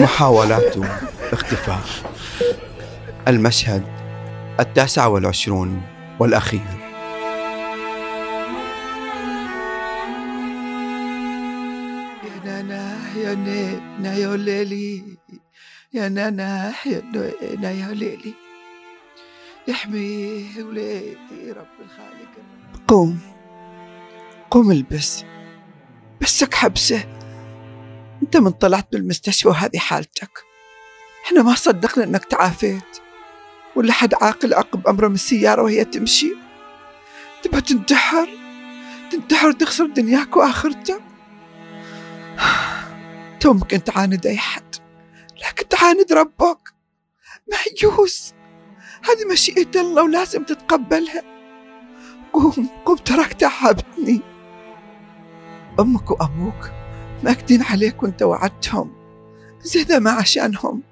[0.00, 0.76] محاولات
[1.32, 1.80] اختفاء.
[3.28, 3.82] المشهد
[4.60, 5.82] التاسع والعشرون
[6.20, 6.60] والأخير.
[12.24, 15.02] يا نانا يا نانا يا ليلي
[19.68, 22.32] يحمي ولادي رب الخالق
[22.88, 23.18] قوم.
[24.50, 25.24] قوم البس.
[26.20, 27.04] بسك حبسه.
[28.26, 30.44] أنت من طلعت بالمستشفى وهذه حالتك.
[31.26, 32.98] إحنا ما صدقنا إنك تعافيت.
[33.76, 36.34] ولا حد عاقل عقب امره من السيارة وهي تمشي.
[37.42, 38.28] تبغى تنتحر؟
[39.10, 41.02] تنتحر وتخسر دنياك وآخرتك؟
[43.40, 44.74] تو ممكن تعاند أي حد.
[45.46, 46.74] لكن تعاند ربك.
[47.52, 48.32] مهيوس
[49.04, 51.22] هذه مشيئة الله ولازم تتقبلها.
[52.32, 54.20] قوم قوم تراك تعبتني
[55.80, 56.75] أمك وأبوك
[57.22, 58.92] ماكدين عليك وأنت وعدتهم.
[59.62, 60.82] زين ما عشانهم.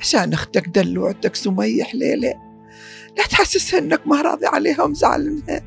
[0.00, 2.34] عشان أختك دلوعتك سمية حليلة
[3.18, 5.62] لا تحسسها إنك ما راضي عليها ومزعل منها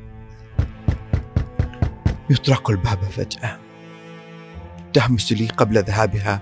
[2.29, 3.59] يطرق الباب فجأة.
[4.93, 6.41] تهمس لي قبل ذهابها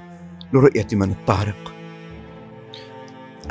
[0.53, 1.73] لرؤية من الطارق.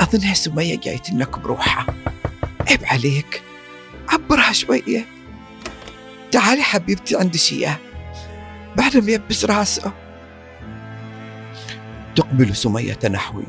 [0.00, 1.86] أظنها سمية جايت لك بروحها.
[2.68, 3.42] عيب عليك.
[4.08, 5.04] عبرها شوية.
[6.30, 7.70] تعالي حبيبتي عندي شيء
[8.76, 9.92] بعد يبس راسه.
[12.16, 13.44] تقبل سمية نحوي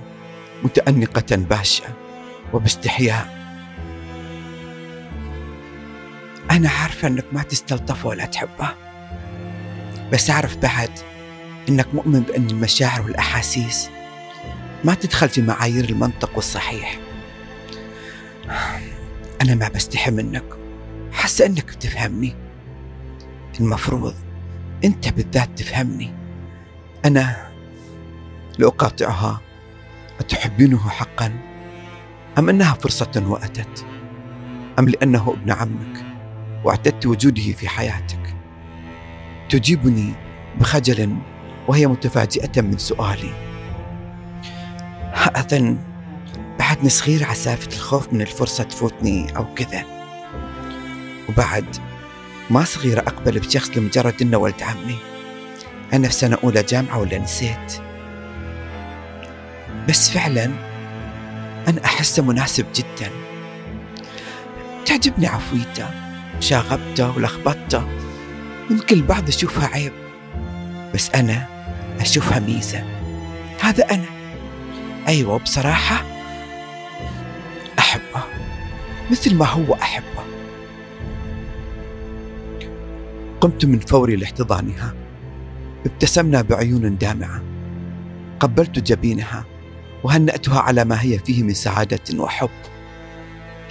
[0.64, 1.94] متأنقة باشا
[2.54, 3.38] وباستحياء.
[6.52, 8.70] أنا عارفة إنك ما تستلطف ولا تحبه
[10.12, 11.00] بس أعرف بعد
[11.70, 13.90] إنك مؤمن بأن المشاعر والأحاسيس
[14.84, 17.00] ما تدخل في معايير المنطق والصحيح.
[19.42, 20.44] أنا ما بستحي منك
[21.12, 22.36] حاسة إنك بتفهمني.
[23.60, 24.16] المفروض
[24.86, 26.14] أنت بالذات تفهمني.
[27.06, 27.48] أنا
[28.60, 29.42] لأقاطعها
[30.20, 31.32] أتحبينه حقا
[32.38, 33.86] أم أنها فرصة وأتت؟
[34.80, 36.06] أم لأنه ابن عمك
[36.64, 38.36] واعتدت وجوده في حياتك؟
[39.50, 40.14] تجيبني
[40.60, 41.18] بخجل
[41.68, 43.48] وهي متفاجئة من سؤالي.
[45.36, 45.78] أظن
[46.60, 49.84] بعدني صغير عسافة الخوف من الفرصة تفوتني أو كذا.
[51.30, 51.66] وبعد
[52.50, 54.98] ما صغيرة أقبل بشخص لمجرد إنه ولد عمي.
[55.94, 57.74] أنا في سنة أولى جامعة ولا نسيت؟
[59.90, 60.46] بس فعلا
[61.68, 63.12] أنا أحسه مناسب جدا.
[64.86, 65.90] تعجبني عفويته
[66.38, 67.88] مشاغبته ولخبطته.
[68.70, 69.94] يمكن البعض يشوفها عيب
[70.94, 71.48] بس أنا
[72.00, 72.84] أشوفها ميزة.
[73.62, 74.06] هذا أنا.
[75.08, 76.04] أيوة بصراحة
[77.80, 78.24] أحبه.
[79.12, 80.17] مثل ما هو أحبه.
[83.42, 84.94] قمت من فوري لاحتضانها.
[85.86, 87.42] ابتسمنا بعيون دامعة.
[88.40, 89.46] قبلت جبينها
[90.04, 92.50] وهنأتها على ما هي فيه من سعادة وحب.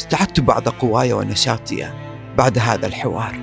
[0.00, 1.93] استعدت بعض قواي ونشاطي
[2.38, 3.37] بعد هذا الحوار.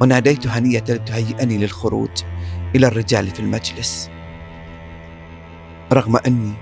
[0.00, 2.22] وناديت هنية لتهيئني للخروج
[2.74, 4.10] إلى الرجال في المجلس.
[5.92, 6.52] رغم أني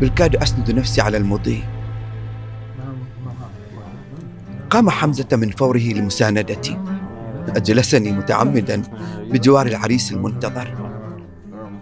[0.00, 1.64] بالكاد أسند نفسي على المضي
[4.70, 6.95] قام حمزة من فوره لمساندتي.
[7.48, 8.82] أجلسني متعمدا
[9.30, 10.74] بجوار العريس المنتظر.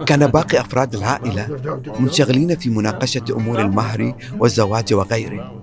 [0.07, 1.59] كان باقي أفراد العائلة
[1.99, 5.63] منشغلين في مناقشة أمور المهر والزواج وغيره.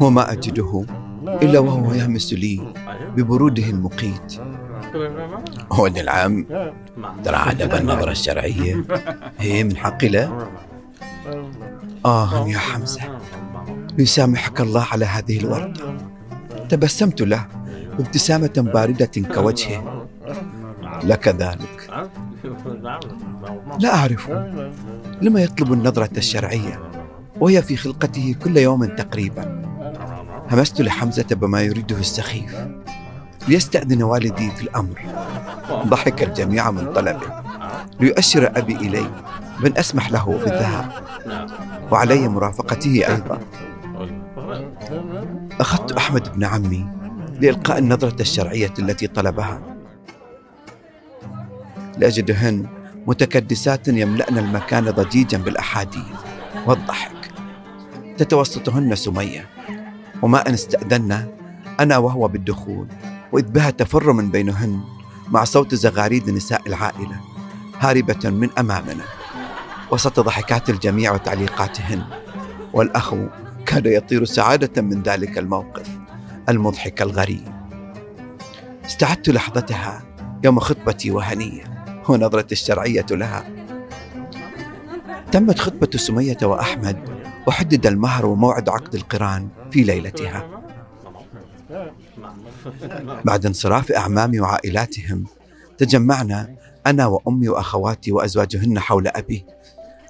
[0.00, 0.84] وما أجده
[1.26, 2.72] إلا وهو يهمس لي
[3.16, 4.40] ببروده المقيت.
[5.78, 6.46] ولد العم
[7.24, 8.84] ترى عدم النظرة الشرعية
[9.38, 10.48] هي من حقي له.
[12.06, 13.00] آه يا حمزة
[13.98, 15.80] ليسامحك الله على هذه الوردة
[16.68, 17.46] تبسمت له.
[17.98, 20.06] بابتسامة باردة كوجهه.
[21.04, 22.06] لك ذلك.
[23.78, 24.30] لا أعرف
[25.22, 26.80] لما يطلب النظرة الشرعية؟
[27.40, 29.62] وهي في خلقته كل يوم تقريبا.
[30.50, 32.56] همست لحمزة بما يريده السخيف.
[33.48, 35.00] ليستأذن والدي في الأمر.
[35.86, 37.42] ضحك الجميع من طلبه
[38.00, 39.10] ليؤشر أبي إلي.
[39.60, 40.90] بأن أسمح له بالذهاب.
[41.90, 43.38] وعلي مرافقته أيضا.
[45.60, 46.86] أخذت أحمد بن عمي.
[47.40, 49.62] لإلقاء النظرة الشرعية التي طلبها.
[51.98, 52.66] لأجدهن
[53.06, 56.16] متكدسات يملأن المكان ضجيجا بالأحاديث
[56.66, 57.32] والضحك.
[58.18, 59.46] تتوسطهن سمية.
[60.22, 61.28] وما أن استأذنا
[61.80, 62.86] أنا وهو بالدخول.
[63.32, 64.80] وإذ بها تفر من بينهن
[65.30, 67.20] مع صوت زغاريد نساء العائلة
[67.78, 69.04] هاربة من أمامنا.
[69.90, 72.02] وسط ضحكات الجميع وتعليقاتهن.
[72.72, 73.14] والأخ
[73.66, 75.93] كاد يطير سعادة من ذلك الموقف.
[76.48, 77.54] المضحك الغريب.
[78.84, 80.02] استعدت لحظتها
[80.44, 81.64] يوم خطبتي وهنية
[82.08, 83.46] ونظرتي الشرعية لها.
[85.32, 86.98] تمت خطبة سمية وأحمد
[87.46, 90.48] وحدد المهر وموعد عقد القران في ليلتها.
[93.24, 95.24] بعد انصراف أعمامي وعائلاتهم
[95.78, 96.54] تجمعنا
[96.86, 99.44] أنا وأمي وأخواتي وأزواجهن حول أبي.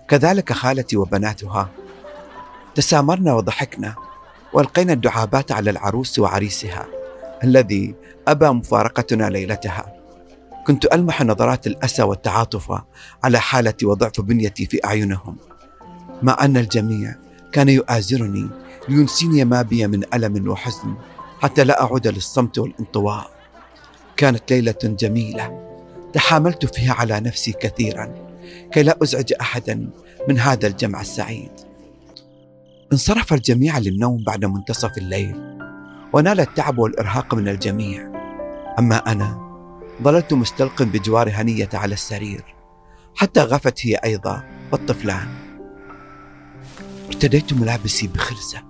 [0.08, 1.70] كذلك خالتي وبناتها.
[2.74, 3.94] تسامرنا وضحكنا
[4.54, 6.86] والقينا الدعابات على العروس وعريسها
[7.44, 7.94] الذي
[8.28, 9.94] أبى مفارقتنا ليلتها.
[10.66, 12.80] كنت ألمح نظرات الأسى والتعاطف
[13.24, 15.36] على حالتي وضعف بنيتي في أعينهم.
[16.22, 17.14] مع أن الجميع
[17.52, 18.48] كان يؤازرني
[18.88, 20.94] لينسيني ما بي من ألم وحزن
[21.40, 23.30] حتى لا أعود للصمت والانطواء.
[24.16, 25.74] كانت ليلة جميلة
[26.12, 28.14] تحاملت فيها على نفسي كثيرا
[28.72, 29.90] كي لا أزعج احدا
[30.28, 31.50] من هذا الجمع السعيد.
[32.92, 35.56] انصرف الجميع للنوم بعد منتصف الليل.
[36.12, 38.12] ونال التعب والإرهاق من الجميع.
[38.78, 39.40] أما أنا
[40.02, 42.54] ظللت مستلقٍ بجوار هنية على السرير.
[43.14, 45.28] حتى غفت هي أيضا والطفلان.
[47.08, 48.62] ارتديت ملابسي بخرسة.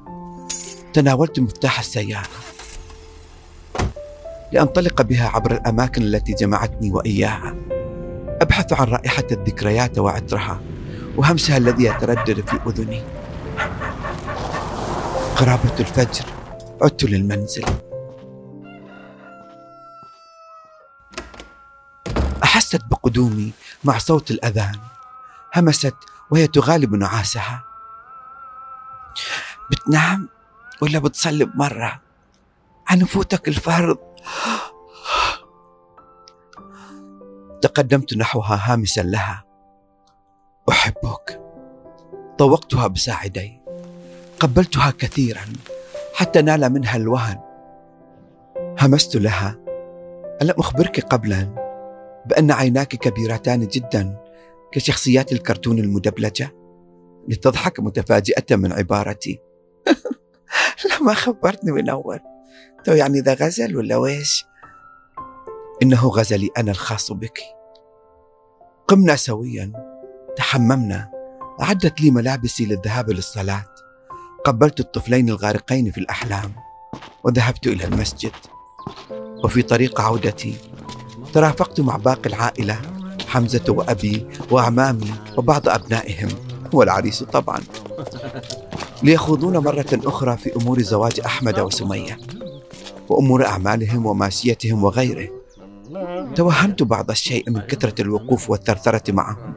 [0.93, 2.29] تناولت مفتاح السيارة.
[4.53, 7.55] لأنطلق بها عبر الأماكن التي جمعتني وإياها.
[8.43, 10.61] أبحث عن رائحة الذكريات وعطرها.
[11.17, 13.03] وهمسها الذي يتردد في أذني.
[15.37, 16.25] قرابة الفجر.
[16.83, 17.65] عدت للمنزل.
[22.45, 23.53] أحست بقدومي
[23.85, 24.79] مع صوت الأذان.
[25.57, 25.95] همست
[26.31, 27.65] وهي تغالب نعاسها.
[29.71, 30.29] بتنام
[30.83, 32.01] ولا بتصلي بمره
[32.89, 33.99] عن فوتك الفرض
[37.63, 39.45] تقدمت نحوها هامسا لها.
[40.71, 41.41] أحبك.
[42.39, 43.64] طوقتها بساعدي.
[44.41, 45.45] قبلتها كثيرا
[46.15, 47.39] حتى نال منها الوهن.
[48.81, 49.57] همست لها.
[50.43, 51.65] ألم أخبرك قبلا
[52.27, 54.17] بأن عيناك كبيرتان جدا
[54.73, 56.55] كشخصيات الكرتون المدبلجة؟
[57.29, 59.41] لتضحك متفاجئة من عبارتي.
[60.91, 62.21] لا ما خبرتني من أول.
[62.85, 64.45] تو يعني ذا غزل ولا ويش؟
[65.83, 67.39] إنه غزلي أنا الخاص بك.
[68.89, 69.73] قمنا سويا.
[70.37, 71.11] تحممنا.
[71.61, 73.74] أعدت لي ملابسي للذهاب للصلاة.
[74.45, 76.53] قبلت الطفلين الغارقين في الأحلام
[77.25, 78.33] وذهبت إلى المسجد.
[79.45, 80.57] وفي طريق عودتي
[81.33, 82.79] ترافقت مع باقي العائلة
[83.29, 86.29] حمزة وأبي وأعمامي وبعض أبنائهم
[86.73, 87.61] والعريس طبعا.
[89.03, 92.19] ليخوضون مرة أخرى في أمور زواج أحمد وسمية
[93.09, 95.29] وأمور أعمالهم وماشيتهم وغيره.
[96.37, 99.55] توهمت بعض الشيء من كثرة الوقوف والثرثرة معهم.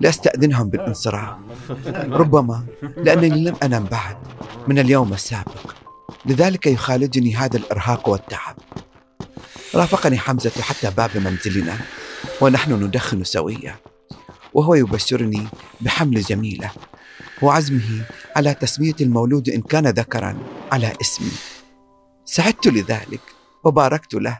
[0.00, 1.36] لأستأذنهم بالانصراف.
[2.20, 2.64] ربما
[2.96, 4.16] لأنني لم أنم بعد
[4.68, 5.74] من اليوم السابق.
[6.26, 8.56] لذلك يخالجني هذا الإرهاق والتعب.
[9.74, 11.76] رافقني حمزة حتى باب منزلنا
[12.40, 13.76] ونحن ندخن سويا.
[14.54, 15.46] وهو يبشرني
[15.80, 16.70] بحمل جميلة
[17.42, 18.04] وعزمه
[18.36, 20.38] على تسمية المولود إن كان ذكرا
[20.72, 21.32] على اسمي.
[22.24, 23.20] سعدت لذلك
[23.64, 24.38] وباركت له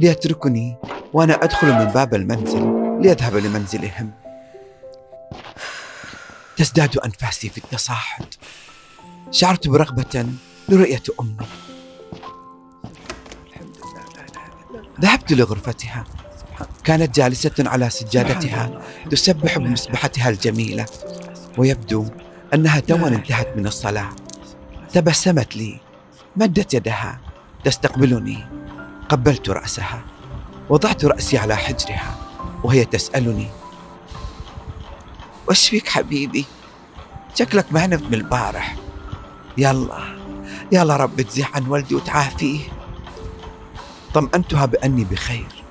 [0.00, 0.76] ليتركني
[1.12, 4.25] وأنا أدخل من باب المنزل ليذهب لمنزلهم.
[6.56, 8.34] تزداد أنفاسي في التصاعد
[9.30, 10.26] شعرت برغبة
[10.68, 11.36] لرؤية أمي.
[15.00, 16.04] ذهبت لغرفتها.
[16.84, 20.86] كانت جالسة على سجادتها تسبح بمسبحتها الجميلة
[21.58, 22.06] ويبدو
[22.54, 24.10] أنها توا انتهت من الصلاة.
[24.92, 25.80] تبسمت لي
[26.36, 27.20] مدت يدها
[27.64, 28.46] تستقبلني.
[29.08, 30.04] قبلت رأسها.
[30.68, 32.18] وضعت رأسي على حجرها
[32.64, 33.48] وهي تسألني
[35.48, 36.44] وش فيك حبيبي.
[37.34, 38.76] شكلك ما نمت من البارح.
[39.58, 40.16] يلا
[40.72, 42.60] يلا رب تزيح عن ولدي وتعافيه.
[44.14, 45.64] طمأنتها بأني بخير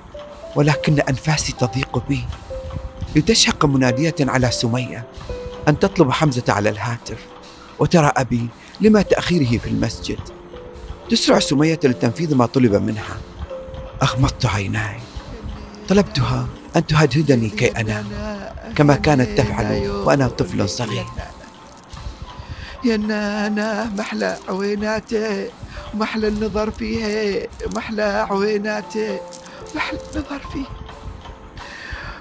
[0.56, 2.24] ولكن أنفاسي تضيق بي.
[3.16, 5.04] لتشهق منادية على سمية
[5.68, 7.18] أن تطلب حمزة على الهاتف
[7.78, 8.46] وترى أبي
[8.80, 10.18] لما تأخيره في المسجد.
[11.10, 13.16] تسرع سمية لتنفيذ ما طلب منها.
[14.02, 15.00] أغمضت عيناي.
[15.88, 18.04] طلبتها أن تهدهدني كي أنام؟
[18.76, 21.06] كما كانت تفعل وأنا طفل صغير.
[22.84, 25.50] يا نانا محلى عويناتي
[25.94, 29.18] محلى النظر فيها محلى عويناتي
[29.74, 30.64] محلى النظر فيه.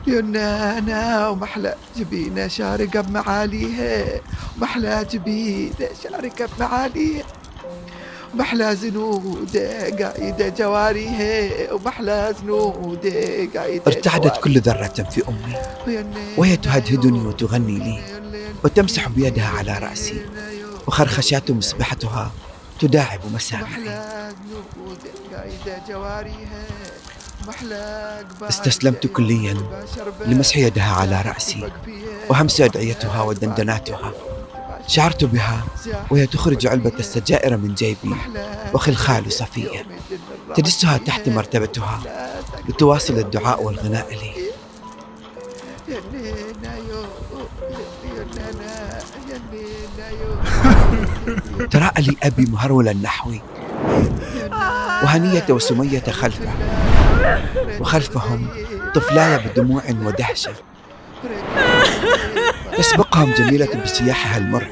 [0.07, 4.21] يا نانا ومحلى جبينة شارقة بمعاليها
[4.57, 7.23] محلى جبينة شارقة بمعاليها.
[8.35, 13.11] محلى زنودة قايدة جواريها ومحلى زنودة
[13.55, 15.55] قايدة ارتعدت كل ذرة في أمي.
[16.37, 18.03] وهي تهدهدني وتغني لي.
[18.63, 20.25] وتمسح بيدها على رأسي.
[20.87, 22.31] وخرخشات مسبحتها
[22.79, 24.01] تداعب مسامعي
[28.41, 29.57] استسلمت كليا
[30.25, 31.71] لمسح يدها على رأسي.
[32.29, 34.13] وهمس أدعيتها ودندناتها.
[34.87, 35.63] شعرت بها
[36.11, 38.15] وهي تخرج علبة السجائر من جيبي
[38.73, 39.85] وخلخال صفية
[40.55, 42.01] تدسها تحت مرتبتها
[42.69, 44.45] لتواصل الدعاء والغناء لي.
[51.71, 53.41] تراءى لي أبي مهرولا نحوي
[55.03, 56.49] وهنية وسمية خلفه
[57.79, 58.47] وخلفهم
[58.95, 60.53] طفلاي بدموع ودهشة.
[62.77, 64.71] تسبقهم جميلة بسياحها المرعب.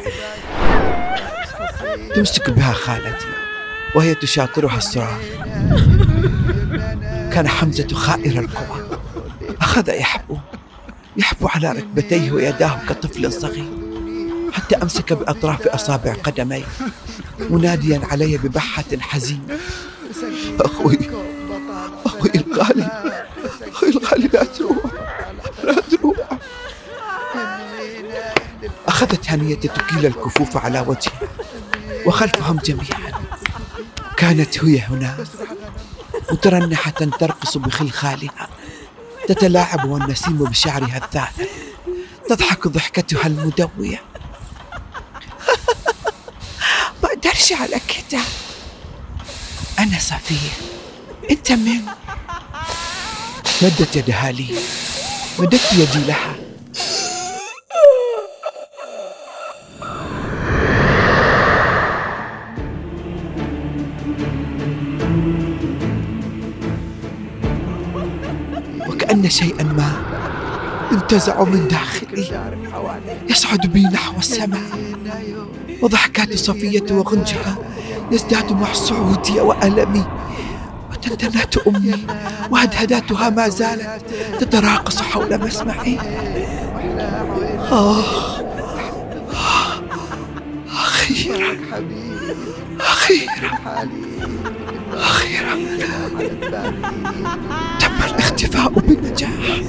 [2.16, 3.26] تمسك بها خالتي
[3.96, 5.20] وهي تشاطرها السرعة
[7.34, 9.00] كان حمزة خائر القوى.
[9.62, 10.38] أخذ يحبو
[11.18, 13.66] يحبو على ركبتيه ويداه كطفل صغير.
[14.54, 16.66] حتى أمسك بأطراف أصابع قدميه
[17.50, 19.60] مناديا علي ببحة حزينة.
[20.60, 21.03] أخوي
[29.04, 31.12] أخذت هنية تكيل الكفوف على وجهي
[32.06, 33.12] وخلفهم جميعا.
[34.18, 35.26] كانت هي هنا
[36.32, 38.48] مترنحة ترقص بخلخالها
[39.28, 41.50] تتلاعب والنسيم بشعرها الثالث
[42.30, 43.98] تضحك ضحكتها المدوية.
[47.04, 48.22] ما أقدرش على كده.
[49.80, 50.52] أنا صفية
[51.32, 51.82] أنت من؟
[53.62, 54.56] مدت يدها لي
[55.40, 56.43] مددت يدي لها.
[69.34, 69.92] شيئا ما.
[70.92, 72.28] انتزع من داخلي.
[73.30, 74.62] يصعد بي نحو السماء.
[75.82, 77.56] وضحكات صفية وغنجها
[78.12, 80.06] يزداد مع صعودي وألمي.
[80.92, 82.06] وتندنات أمي
[82.52, 84.06] وهدهداتها ما زالت
[84.40, 86.00] تتراقص حول مسمعي.
[87.72, 88.04] آه.
[90.68, 91.58] أخيرا.
[92.80, 93.52] أخيرا.
[94.94, 95.58] أخيرا.
[98.44, 99.64] تم الاختفاء بنجاح